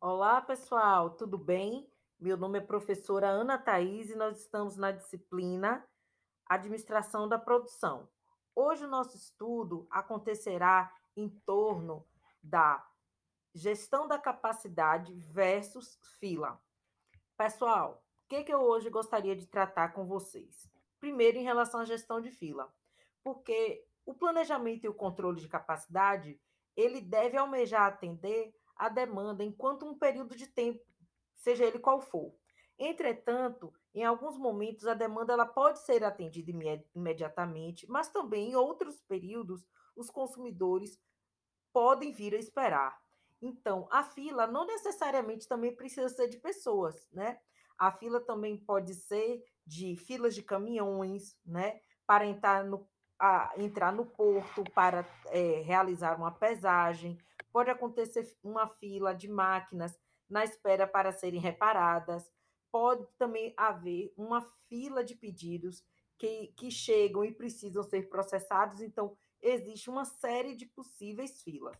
[0.00, 1.90] Olá, pessoal, tudo bem?
[2.20, 5.84] Meu nome é professora Ana Thaís e nós estamos na disciplina
[6.46, 8.08] Administração da Produção.
[8.54, 12.06] Hoje o nosso estudo acontecerá em torno
[12.40, 12.88] da
[13.52, 16.62] gestão da capacidade versus fila.
[17.36, 20.70] Pessoal, o que, que eu hoje gostaria de tratar com vocês?
[21.00, 22.72] Primeiro, em relação à gestão de fila,
[23.24, 26.40] porque o planejamento e o controle de capacidade,
[26.76, 30.84] ele deve almejar atender a demanda enquanto um período de tempo,
[31.34, 32.34] seja ele qual for.
[32.78, 36.52] Entretanto, em alguns momentos a demanda ela pode ser atendida
[36.94, 40.98] imediatamente, mas também em outros períodos os consumidores
[41.72, 42.96] podem vir a esperar.
[43.42, 47.38] Então, a fila não necessariamente também precisa ser de pessoas, né?
[47.78, 51.80] A fila também pode ser de filas de caminhões, né?
[52.06, 57.18] Para entrar no, a, entrar no porto, para é, realizar uma pesagem,
[57.52, 62.30] Pode acontecer uma fila de máquinas na espera para serem reparadas.
[62.70, 65.82] Pode também haver uma fila de pedidos
[66.18, 68.80] que, que chegam e precisam ser processados.
[68.80, 71.76] Então, existe uma série de possíveis filas.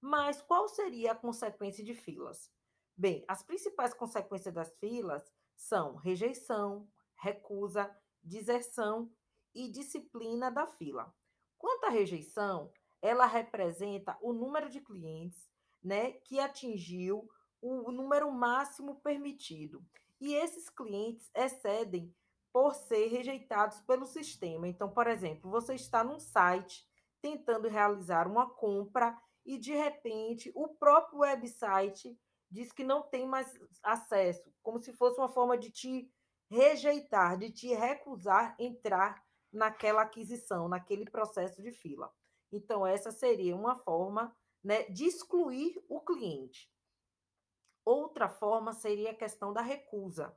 [0.00, 2.50] Mas qual seria a consequência de filas?
[2.96, 9.10] Bem, as principais consequências das filas são rejeição, recusa, deserção
[9.56, 11.12] e disciplina da fila.
[11.58, 15.50] Quanto à rejeição, ela representa o número de clientes
[15.82, 17.28] né, que atingiu
[17.62, 19.82] o número máximo permitido.
[20.20, 22.14] E esses clientes excedem
[22.52, 24.68] por ser rejeitados pelo sistema.
[24.68, 26.86] Então, por exemplo, você está num site
[27.20, 32.18] tentando realizar uma compra e de repente o próprio website
[32.50, 36.10] diz que não tem mais acesso, como se fosse uma forma de te
[36.50, 39.22] rejeitar, de te recusar entrar
[39.56, 42.12] naquela aquisição, naquele processo de fila.
[42.52, 46.70] Então, essa seria uma forma né, de excluir o cliente.
[47.84, 50.36] Outra forma seria a questão da recusa.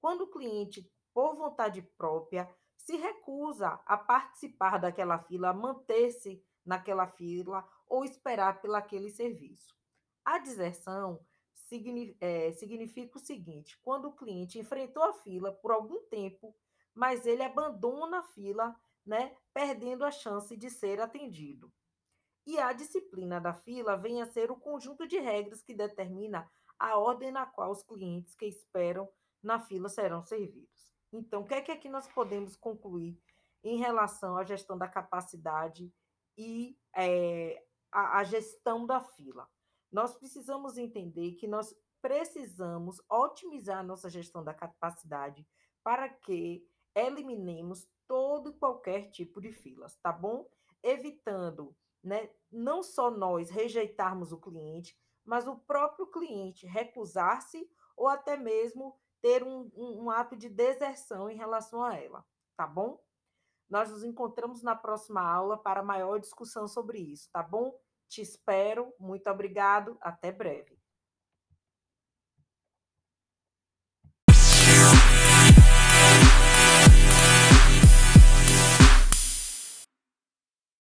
[0.00, 7.68] Quando o cliente, por vontade própria, se recusa a participar daquela fila, manter-se naquela fila
[7.88, 9.74] ou esperar pelo aquele serviço.
[10.24, 11.20] A deserção
[12.20, 16.54] é, significa o seguinte: quando o cliente enfrentou a fila por algum tempo,
[16.94, 18.74] mas ele abandona a fila
[19.04, 21.72] né, perdendo a chance de ser atendido.
[22.46, 26.98] E a disciplina da fila vem a ser o conjunto de regras que determina a
[26.98, 29.08] ordem na qual os clientes que esperam
[29.42, 30.92] na fila serão servidos.
[31.12, 33.18] Então, o que é que aqui nós podemos concluir
[33.62, 35.92] em relação à gestão da capacidade
[36.36, 39.48] e é, a, a gestão da fila?
[39.90, 45.46] Nós precisamos entender que nós precisamos otimizar a nossa gestão da capacidade
[45.82, 50.48] para que eliminemos todo e qualquer tipo de filas, tá bom?
[50.82, 58.36] Evitando, né, não só nós rejeitarmos o cliente, mas o próprio cliente recusar-se ou até
[58.36, 62.24] mesmo ter um, um, um ato de deserção em relação a ela,
[62.56, 63.02] tá bom?
[63.70, 67.74] Nós nos encontramos na próxima aula para maior discussão sobre isso, tá bom?
[68.06, 70.78] Te espero, muito obrigado, até breve.